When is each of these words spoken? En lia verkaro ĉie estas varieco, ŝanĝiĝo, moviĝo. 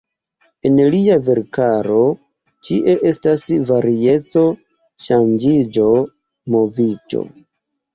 En 0.69 0.79
lia 0.95 1.17
verkaro 1.27 1.99
ĉie 2.69 2.97
estas 3.11 3.47
varieco, 3.71 4.49
ŝanĝiĝo, 5.11 5.91
moviĝo. 6.59 7.29